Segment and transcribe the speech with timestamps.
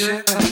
[0.00, 0.50] Yeah.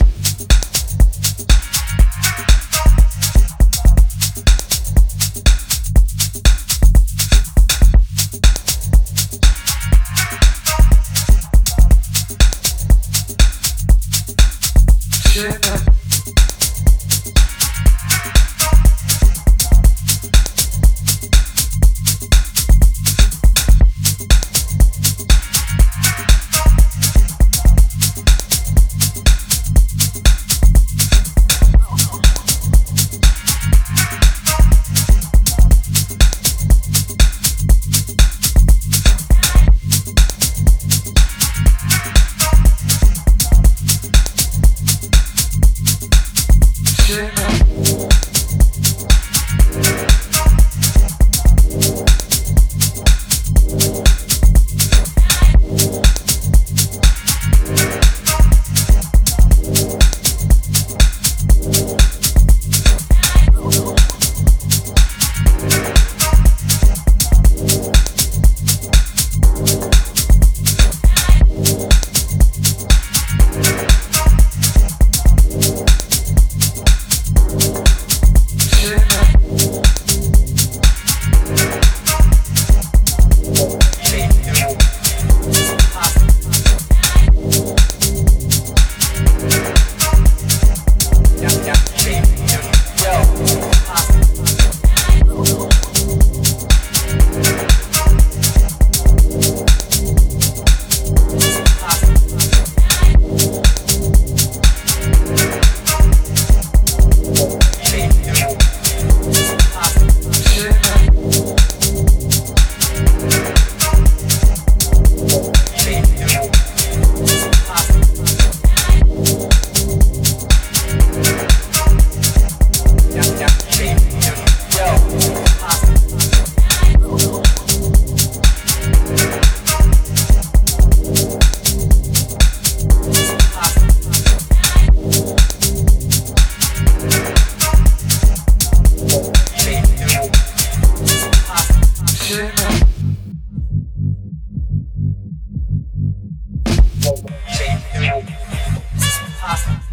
[149.41, 149.88] Passa.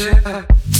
[0.00, 0.79] Yeah.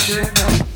[0.00, 0.69] circle.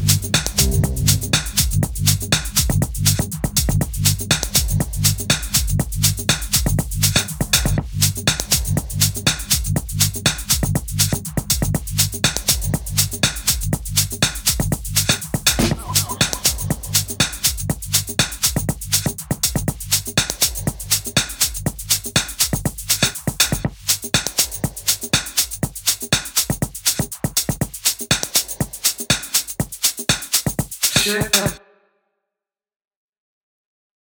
[31.05, 31.64] Shit.